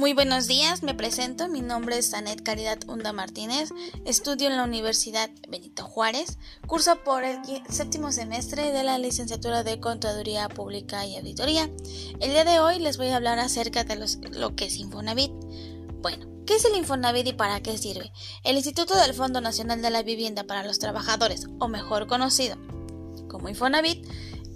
Muy 0.00 0.14
buenos 0.14 0.46
días, 0.46 0.82
me 0.82 0.94
presento, 0.94 1.46
mi 1.48 1.60
nombre 1.60 1.98
es 1.98 2.14
Anet 2.14 2.42
Caridad 2.42 2.78
Hunda 2.88 3.12
Martínez, 3.12 3.68
estudio 4.06 4.48
en 4.48 4.56
la 4.56 4.64
Universidad 4.64 5.28
Benito 5.46 5.84
Juárez, 5.84 6.38
curso 6.66 7.04
por 7.04 7.22
el 7.22 7.36
séptimo 7.68 8.10
semestre 8.10 8.72
de 8.72 8.82
la 8.82 8.96
licenciatura 8.96 9.62
de 9.62 9.78
Contaduría 9.78 10.48
Pública 10.48 11.04
y 11.04 11.18
Auditoría. 11.18 11.68
El 12.18 12.30
día 12.30 12.46
de 12.46 12.60
hoy 12.60 12.78
les 12.78 12.96
voy 12.96 13.08
a 13.08 13.16
hablar 13.16 13.38
acerca 13.40 13.84
de 13.84 14.02
lo 14.30 14.56
que 14.56 14.64
es 14.64 14.78
Infonavit. 14.78 15.32
Bueno, 16.00 16.26
¿qué 16.46 16.56
es 16.56 16.64
el 16.64 16.76
Infonavit 16.76 17.26
y 17.26 17.32
para 17.34 17.60
qué 17.60 17.76
sirve? 17.76 18.10
El 18.42 18.56
Instituto 18.56 18.98
del 18.98 19.12
Fondo 19.12 19.42
Nacional 19.42 19.82
de 19.82 19.90
la 19.90 20.02
Vivienda 20.02 20.44
para 20.44 20.64
los 20.64 20.78
Trabajadores, 20.78 21.46
o 21.58 21.68
mejor 21.68 22.06
conocido 22.06 22.56
como 23.28 23.50
Infonavit, 23.50 24.06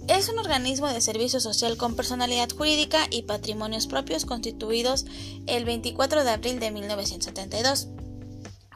es 0.07 0.29
un 0.29 0.37
organismo 0.39 0.87
de 0.87 1.01
servicio 1.01 1.39
social 1.39 1.77
con 1.77 1.95
personalidad 1.95 2.49
jurídica 2.49 3.07
y 3.09 3.23
patrimonios 3.23 3.87
propios 3.87 4.25
constituidos 4.25 5.05
el 5.47 5.65
24 5.65 6.23
de 6.23 6.29
abril 6.29 6.59
de 6.59 6.71
1972. 6.71 7.87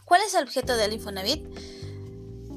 ¿Cuál 0.05 0.21
es 0.25 0.33
el 0.33 0.43
objeto 0.43 0.75
del 0.75 0.93
Infonavit? 0.93 1.45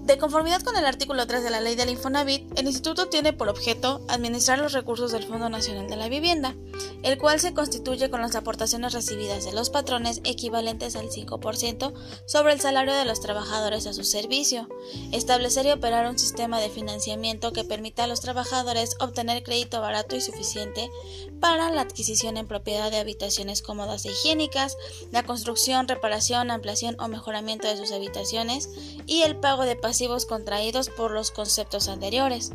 De 0.02 0.18
conformidad 0.18 0.62
con 0.62 0.76
el 0.76 0.84
artículo 0.84 1.28
3 1.28 1.44
de 1.44 1.50
la 1.50 1.60
ley 1.60 1.76
del 1.76 1.88
Infonavit, 1.88 2.58
el 2.58 2.66
instituto 2.66 3.08
tiene 3.08 3.32
por 3.32 3.48
objeto 3.48 4.04
administrar 4.08 4.58
los 4.58 4.72
recursos 4.72 5.12
del 5.12 5.22
Fondo 5.22 5.48
Nacional 5.48 5.86
de 5.86 5.94
la 5.94 6.08
Vivienda, 6.08 6.56
el 7.04 7.18
cual 7.18 7.38
se 7.38 7.54
constituye 7.54 8.10
con 8.10 8.20
las 8.20 8.34
aportaciones 8.34 8.94
recibidas 8.94 9.44
de 9.44 9.52
los 9.52 9.70
patrones 9.70 10.20
equivalentes 10.24 10.96
al 10.96 11.08
5% 11.08 11.92
sobre 12.26 12.52
el 12.52 12.60
salario 12.60 12.94
de 12.94 13.04
los 13.04 13.20
trabajadores 13.20 13.86
a 13.86 13.92
su 13.92 14.02
servicio, 14.02 14.68
establecer 15.12 15.66
y 15.66 15.70
operar 15.70 16.08
un 16.08 16.18
sistema 16.18 16.58
de 16.58 16.68
financiamiento 16.68 17.52
que 17.52 17.62
permita 17.62 18.02
a 18.02 18.08
los 18.08 18.20
trabajadores 18.20 18.96
obtener 18.98 19.44
crédito 19.44 19.80
barato 19.80 20.16
y 20.16 20.20
suficiente 20.20 20.90
para 21.38 21.70
la 21.70 21.82
adquisición 21.82 22.36
en 22.36 22.48
propiedad 22.48 22.90
de 22.90 22.98
habitaciones 22.98 23.62
cómodas 23.62 24.04
e 24.04 24.10
higiénicas, 24.10 24.76
la 25.12 25.22
construcción, 25.22 25.86
reparación, 25.86 26.50
ampliación 26.50 26.96
o 26.98 27.06
mejoramiento 27.06 27.68
de 27.68 27.76
sus 27.76 27.92
habitaciones 27.92 28.68
y 29.06 29.22
el 29.22 29.36
pago 29.36 29.62
de 29.62 29.76
contraídos 30.26 30.90
por 30.90 31.12
los 31.12 31.30
conceptos 31.30 31.88
anteriores. 31.88 32.52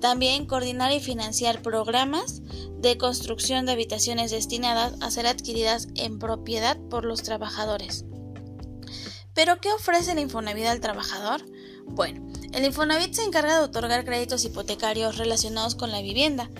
También 0.00 0.46
coordinar 0.46 0.92
y 0.92 1.00
financiar 1.00 1.62
programas 1.62 2.42
de 2.78 2.98
construcción 2.98 3.66
de 3.66 3.72
habitaciones 3.72 4.30
destinadas 4.30 4.94
a 5.00 5.10
ser 5.10 5.26
adquiridas 5.26 5.88
en 5.94 6.18
propiedad 6.18 6.78
por 6.90 7.04
los 7.04 7.22
trabajadores. 7.22 8.04
¿Pero 9.34 9.60
qué 9.60 9.72
ofrece 9.72 10.12
el 10.12 10.18
Infonavit 10.18 10.66
al 10.66 10.80
trabajador? 10.80 11.42
Bueno, 11.86 12.26
el 12.52 12.64
Infonavit 12.64 13.14
se 13.14 13.24
encarga 13.24 13.58
de 13.58 13.64
otorgar 13.64 14.04
créditos 14.04 14.44
hipotecarios 14.44 15.18
relacionados 15.18 15.74
con 15.74 15.90
la 15.90 16.00
vivienda. 16.00 16.50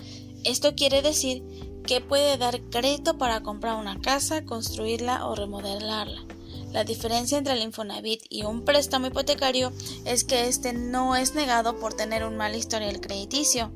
Esto 0.43 0.75
quiere 0.75 1.01
decir 1.01 1.43
que 1.85 2.01
puede 2.01 2.37
dar 2.37 2.61
crédito 2.69 3.17
para 3.17 3.41
comprar 3.41 3.77
una 3.77 3.99
casa, 3.99 4.45
construirla 4.45 5.25
o 5.25 5.35
remodelarla. 5.35 6.36
La 6.77 6.83
diferencia 6.83 7.39
entre 7.39 7.53
el 7.53 7.63
Infonavit 7.63 8.21
y 8.29 8.43
un 8.43 8.63
préstamo 8.63 9.07
hipotecario 9.07 9.73
es 10.05 10.23
que 10.23 10.47
este 10.47 10.73
no 10.73 11.15
es 11.15 11.33
negado 11.33 11.79
por 11.79 11.95
tener 11.95 12.23
un 12.23 12.37
mal 12.37 12.55
historial 12.55 13.01
crediticio. 13.01 13.71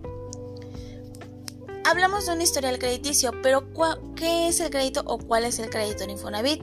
Hablamos 1.84 2.28
de 2.28 2.34
un 2.34 2.42
historial 2.44 2.78
crediticio, 2.78 3.34
pero 3.42 3.64
¿qué 4.16 4.48
es 4.48 4.60
el 4.60 4.70
crédito 4.70 5.02
o 5.08 5.18
cuál 5.18 5.46
es 5.46 5.58
el 5.58 5.72
crédito 5.72 6.04
en 6.04 6.12
Infonavit? 6.12 6.62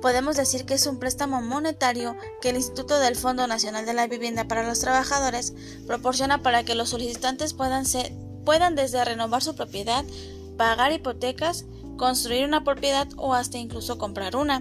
Podemos 0.00 0.36
decir 0.36 0.66
que 0.66 0.74
es 0.74 0.86
un 0.86 1.00
préstamo 1.00 1.42
monetario 1.42 2.16
que 2.40 2.50
el 2.50 2.56
Instituto 2.58 3.00
del 3.00 3.16
Fondo 3.16 3.48
Nacional 3.48 3.84
de 3.84 3.94
la 3.94 4.06
Vivienda 4.06 4.46
para 4.46 4.62
los 4.62 4.78
Trabajadores 4.78 5.52
proporciona 5.88 6.44
para 6.44 6.64
que 6.64 6.76
los 6.76 6.90
solicitantes 6.90 7.54
puedan, 7.54 7.84
puedan 8.44 8.76
desde 8.76 9.04
renovar 9.04 9.42
su 9.42 9.56
propiedad, 9.56 10.04
pagar 10.56 10.92
hipotecas, 10.92 11.64
construir 12.02 12.44
una 12.44 12.64
propiedad 12.64 13.06
o 13.16 13.32
hasta 13.32 13.58
incluso 13.58 13.96
comprar 13.96 14.34
una 14.34 14.60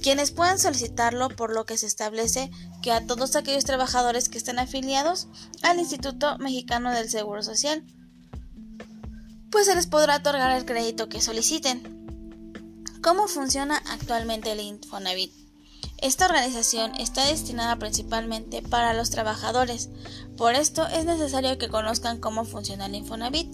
quienes 0.00 0.30
puedan 0.30 0.58
solicitarlo 0.58 1.28
por 1.28 1.54
lo 1.54 1.66
que 1.66 1.76
se 1.76 1.84
establece 1.84 2.50
que 2.80 2.90
a 2.90 3.06
todos 3.06 3.36
aquellos 3.36 3.66
trabajadores 3.66 4.30
que 4.30 4.38
estén 4.38 4.58
afiliados 4.58 5.28
al 5.60 5.78
Instituto 5.78 6.38
Mexicano 6.38 6.90
del 6.90 7.10
Seguro 7.10 7.42
Social, 7.42 7.84
pues 9.50 9.66
se 9.66 9.74
les 9.74 9.88
podrá 9.88 10.16
otorgar 10.16 10.56
el 10.56 10.64
crédito 10.64 11.10
que 11.10 11.20
soliciten. 11.20 12.06
¿Cómo 13.02 13.28
funciona 13.28 13.82
actualmente 13.90 14.50
el 14.52 14.60
Infonavit? 14.60 15.34
Esta 15.98 16.24
organización 16.24 16.94
está 16.94 17.26
destinada 17.26 17.76
principalmente 17.76 18.62
para 18.62 18.94
los 18.94 19.10
trabajadores, 19.10 19.90
por 20.38 20.54
esto 20.54 20.86
es 20.86 21.04
necesario 21.04 21.58
que 21.58 21.68
conozcan 21.68 22.20
cómo 22.20 22.46
funciona 22.46 22.86
el 22.86 22.94
Infonavit. 22.94 23.52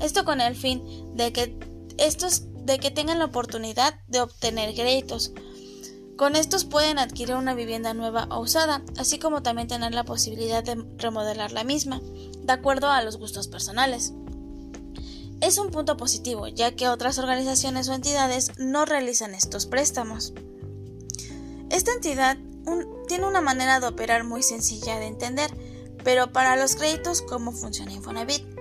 Esto 0.00 0.24
con 0.24 0.40
el 0.40 0.56
fin 0.56 0.82
de 1.14 1.32
que 1.32 1.56
estos 1.98 2.48
de 2.64 2.78
que 2.78 2.90
tengan 2.90 3.18
la 3.18 3.26
oportunidad 3.26 3.94
de 4.08 4.20
obtener 4.20 4.74
créditos 4.74 5.32
con 6.16 6.36
estos 6.36 6.64
pueden 6.64 6.98
adquirir 6.98 7.34
una 7.34 7.54
vivienda 7.54 7.92
nueva 7.92 8.28
o 8.30 8.40
usada, 8.40 8.82
así 8.96 9.18
como 9.18 9.42
también 9.42 9.66
tener 9.66 9.92
la 9.92 10.04
posibilidad 10.04 10.62
de 10.62 10.76
remodelar 10.96 11.50
la 11.50 11.64
misma, 11.64 12.00
de 12.38 12.52
acuerdo 12.52 12.88
a 12.88 13.02
los 13.02 13.16
gustos 13.16 13.48
personales. 13.48 14.12
Es 15.40 15.58
un 15.58 15.70
punto 15.70 15.96
positivo, 15.96 16.46
ya 16.46 16.76
que 16.76 16.88
otras 16.88 17.18
organizaciones 17.18 17.88
o 17.88 17.94
entidades 17.94 18.52
no 18.58 18.84
realizan 18.84 19.34
estos 19.34 19.66
préstamos. 19.66 20.32
Esta 21.70 21.92
entidad 21.92 22.38
tiene 23.08 23.26
una 23.26 23.40
manera 23.40 23.80
de 23.80 23.88
operar 23.88 24.22
muy 24.22 24.44
sencilla 24.44 25.00
de 25.00 25.06
entender, 25.06 25.50
pero 26.04 26.32
para 26.32 26.54
los 26.54 26.76
créditos, 26.76 27.22
¿cómo 27.22 27.50
funciona 27.50 27.92
Infonavit? 27.92 28.53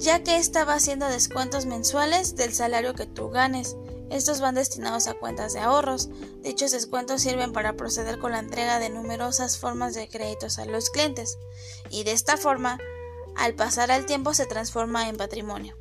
Ya 0.00 0.22
que 0.22 0.38
esta 0.38 0.64
va 0.64 0.74
haciendo 0.74 1.06
descuentos 1.08 1.66
mensuales 1.66 2.34
del 2.34 2.54
salario 2.54 2.94
que 2.94 3.04
tú 3.04 3.28
ganes, 3.28 3.76
estos 4.08 4.40
van 4.40 4.54
destinados 4.54 5.06
a 5.06 5.14
cuentas 5.14 5.52
de 5.52 5.60
ahorros. 5.60 6.08
Dichos 6.40 6.70
descuentos 6.70 7.20
sirven 7.20 7.52
para 7.52 7.74
proceder 7.74 8.18
con 8.18 8.32
la 8.32 8.38
entrega 8.38 8.78
de 8.78 8.88
numerosas 8.88 9.58
formas 9.58 9.94
de 9.94 10.08
créditos 10.08 10.58
a 10.58 10.64
los 10.64 10.88
clientes 10.88 11.38
y 11.90 12.04
de 12.04 12.12
esta 12.12 12.38
forma, 12.38 12.78
al 13.36 13.54
pasar 13.54 13.90
el 13.90 14.06
tiempo 14.06 14.32
se 14.32 14.46
transforma 14.46 15.06
en 15.08 15.18
patrimonio. 15.18 15.76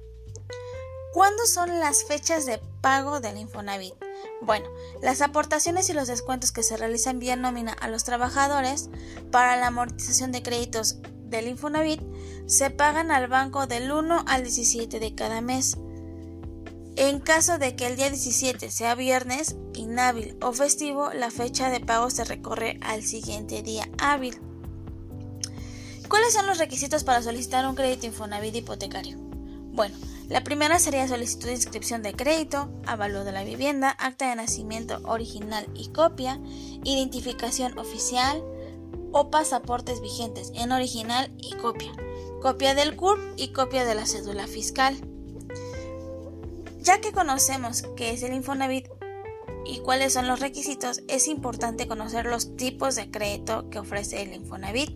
¿Cuándo 1.13 1.46
son 1.46 1.80
las 1.80 2.03
fechas 2.03 2.46
de 2.46 2.59
pago 2.81 3.22
del 3.22 3.38
Infonavit? 3.38 3.96
Bueno, 4.41 4.69
las 5.01 5.22
aportaciones 5.22 5.90
y 5.90 5.94
los 5.94 6.09
descuentos 6.09 6.51
que 6.51 6.62
se 6.62 6.75
realizan 6.75 7.19
vía 7.19 7.38
nómina 7.38 7.72
a 7.72 7.88
los 7.88 8.03
trabajadores 8.03 8.90
para 9.31 9.56
la 9.56 9.68
amortización 9.68 10.34
de 10.34 10.44
créditos 10.44 10.97
del 11.30 11.48
Infonavit 11.48 12.02
se 12.46 12.70
pagan 12.70 13.12
al 13.12 13.28
banco 13.28 13.68
del 13.68 13.92
1 13.92 14.26
al 14.28 14.44
17 14.44 15.00
de 15.00 15.16
cada 15.16 15.42
mes. 15.42 15.78
En 16.96 17.20
caso 17.20 17.58
de 17.58 17.76
que 17.76 17.88
el 17.88 17.96
día 17.96 18.10
17 18.10 18.70
sea 18.72 18.96
viernes, 18.96 19.56
inhábil 19.74 20.36
o 20.42 20.52
festivo, 20.52 21.12
la 21.14 21.32
fecha 21.32 21.70
de 21.70 21.80
pago 21.80 22.10
se 22.10 22.26
recorre 22.26 22.78
al 22.82 23.04
siguiente 23.04 23.62
día 23.62 23.88
hábil. 24.00 24.40
¿Cuáles 26.10 26.34
son 26.34 26.48
los 26.48 26.58
requisitos 26.58 27.04
para 27.04 27.22
solicitar 27.22 27.68
un 27.68 27.76
crédito 27.76 28.08
Infonavit 28.08 28.56
hipotecario? 28.56 29.18
Bueno, 29.72 29.96
la 30.28 30.44
primera 30.44 30.78
sería 30.78 31.08
solicitud 31.08 31.46
de 31.46 31.54
inscripción 31.54 32.04
de 32.04 32.14
crédito, 32.14 32.70
avalúo 32.86 33.24
de 33.24 33.32
la 33.32 33.44
vivienda, 33.44 33.90
acta 33.92 34.30
de 34.30 34.36
nacimiento 34.36 35.00
original 35.04 35.68
y 35.76 35.90
copia, 35.90 36.40
identificación 36.84 37.78
oficial 37.78 38.44
o 39.12 39.30
pasaportes 39.30 40.02
vigentes 40.02 40.52
en 40.56 40.72
original 40.72 41.31
y 41.38 41.56
copia, 41.56 41.92
copia 42.42 42.75
del 42.75 42.96
CURP 42.96 43.20
y 43.38 43.52
copia 43.52 43.86
de 43.86 43.96
la 43.96 44.06
cédula 44.06 44.47
fiscal. 44.47 44.97
Ya 46.80 47.02
que 47.02 47.12
conocemos 47.12 47.84
qué 47.96 48.12
es 48.12 48.24
el 48.24 48.34
Infonavit 48.34 48.88
y 49.66 49.80
cuáles 49.80 50.14
son 50.14 50.28
los 50.28 50.40
requisitos, 50.40 51.02
es 51.08 51.28
importante 51.28 51.88
conocer 51.88 52.25
los 52.25 52.56
tipos 52.56 52.96
de 52.96 53.12
crédito 53.12 53.69
que 53.69 53.80
ofrece 53.80 54.22
el 54.22 54.34
Infonavit. 54.34 54.92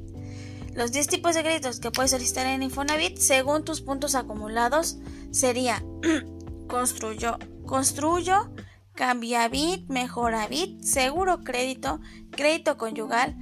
Los 0.74 0.92
10 0.92 1.08
tipos 1.08 1.36
de 1.36 1.44
créditos 1.44 1.80
que 1.80 1.92
puedes 1.92 2.12
solicitar 2.12 2.48
en 2.48 2.64
Infonavit 2.64 3.18
según 3.18 3.64
tus 3.64 3.82
puntos 3.82 4.16
acumulados 4.16 4.98
sería 5.30 5.84
construyo, 6.68 7.38
construyo, 7.68 8.52
cambiavit, 8.94 9.88
mejorabit, 9.90 10.82
seguro 10.82 11.44
crédito, 11.44 12.00
crédito 12.32 12.78
conyugal, 12.78 13.36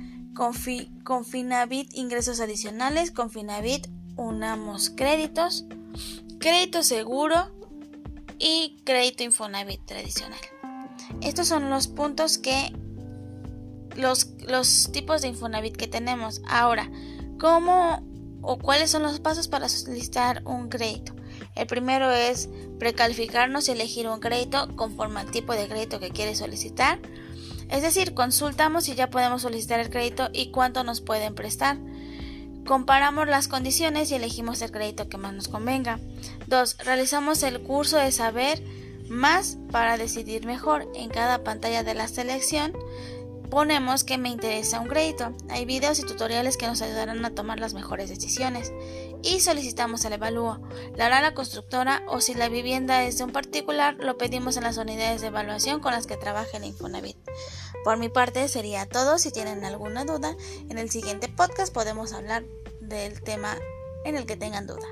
confinavit, 1.04 1.94
ingresos 1.94 2.40
adicionales, 2.40 3.12
confinavit, 3.12 3.88
unamos 4.16 4.90
créditos, 4.90 5.66
crédito 6.40 6.84
seguro, 6.84 7.52
y 8.42 8.82
crédito 8.84 9.24
Infonavit 9.24 9.86
tradicional. 9.86 10.40
Estos 11.22 11.48
son 11.48 11.70
los 11.70 11.88
puntos 11.88 12.40
que 12.40 12.74
los, 13.96 14.32
los 14.48 14.92
tipos 14.92 15.22
de 15.22 15.28
Infonavit 15.30 15.78
que 15.78 15.88
tenemos. 15.88 16.42
Ahora, 16.48 16.90
¿cómo 17.40 18.04
o 18.42 18.58
cuáles 18.58 18.90
son 18.90 19.04
los 19.04 19.20
pasos 19.20 19.48
para 19.48 19.70
solicitar 19.70 20.42
un 20.46 20.70
crédito? 20.70 21.14
El 21.56 21.68
primero 21.68 22.12
es 22.12 22.50
precalificarnos 22.80 23.68
y 23.68 23.72
elegir 23.72 24.08
un 24.08 24.20
crédito 24.20 24.76
conforme 24.76 25.20
al 25.20 25.30
tipo 25.30 25.54
de 25.54 25.68
crédito 25.68 26.00
que 26.00 26.10
quieres 26.10 26.40
solicitar. 26.40 27.00
Es 27.72 27.82
decir, 27.82 28.14
consultamos 28.14 28.84
si 28.84 28.96
ya 28.96 29.10
podemos 29.10 29.44
solicitar 29.44 29.80
el 29.80 29.90
crédito 29.90 30.30
y 30.34 30.52
cuánto 30.52 30.84
nos 30.84 31.02
pueden 31.02 31.34
prestar. 31.34 31.78
Comparamos 32.66 33.28
las 33.28 33.48
condiciones 33.48 34.12
y 34.12 34.16
elegimos 34.16 34.62
el 34.62 34.72
crédito 34.72 35.10
que 35.10 35.18
más 35.18 35.34
nos 35.34 35.48
convenga. 35.48 36.00
2. 36.48 36.78
Realizamos 36.80 37.42
el 37.44 37.62
curso 37.62 37.98
de 37.98 38.12
saber 38.12 38.62
Más 39.10 39.58
para 39.72 39.98
decidir 39.98 40.46
mejor 40.46 40.88
en 40.96 41.10
cada 41.10 41.44
pantalla 41.44 41.84
de 41.84 41.94
la 41.94 42.08
selección 42.08 42.72
ponemos 43.51 44.06
que 44.06 44.18
me 44.18 44.30
interesa 44.30 44.80
un 44.80 44.88
crédito. 44.88 45.36
Hay 45.50 45.65
videos 45.65 46.00
y 46.00 46.03
tutoriales 46.03 46.56
que 46.56 46.65
nos 46.68 46.81
ayudarán 46.81 47.24
a 47.25 47.36
tomar 47.36 47.59
las 47.59 47.74
mejores 47.74 48.09
decisiones. 48.09 48.71
Y 49.21 49.42
solicitamos 49.42 50.03
el 50.06 50.13
evalúo. 50.13 50.59
La 50.95 51.07
hará 51.07 51.21
la 51.21 51.33
constructora 51.36 52.01
o 52.07 52.21
si 52.21 52.33
la 52.33 52.48
vivienda 52.48 53.03
es 53.03 53.18
de 53.18 53.25
un 53.25 53.31
particular, 53.31 53.98
lo 54.00 54.18
pedimos 54.18 54.56
en 54.56 54.63
las 54.63 54.77
unidades 54.77 55.21
de 55.21 55.27
evaluación 55.27 55.81
con 55.81 55.92
las 55.92 56.07
que 56.07 56.18
trabaja 56.18 56.57
el 56.57 56.63
Infonavit. 56.63 57.18
Por 57.83 57.98
mi 57.98 58.07
parte 58.07 58.48
sería 58.48 58.88
todo. 58.88 59.19
Si 59.19 59.31
tienen 59.31 59.65
alguna 59.65 60.06
duda, 60.06 60.36
en 60.69 60.77
el 60.77 60.89
siguiente 60.89 61.27
podcast 61.27 61.74
podemos 61.74 62.13
hablar 62.13 62.45
del 62.80 63.21
tema 63.21 63.57
en 64.06 64.15
el 64.15 64.25
que 64.25 64.38
tengan 64.38 64.65
duda. 64.65 64.88